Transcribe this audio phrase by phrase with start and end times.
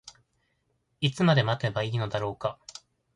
[0.99, 2.57] いつまで待てばいいのだろうか。